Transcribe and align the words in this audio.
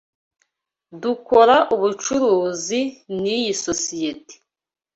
Dukora 1.01 1.57
ubucuruzi 1.75 2.81
niyi 3.21 3.51
sosiyete. 3.65 4.33